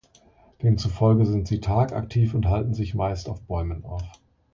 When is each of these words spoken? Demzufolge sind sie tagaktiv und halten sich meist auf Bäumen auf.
Demzufolge 0.63 1.27
sind 1.27 1.47
sie 1.47 1.59
tagaktiv 1.59 2.33
und 2.33 2.47
halten 2.47 2.73
sich 2.73 2.95
meist 2.95 3.29
auf 3.29 3.43
Bäumen 3.43 3.85
auf. 3.85 4.01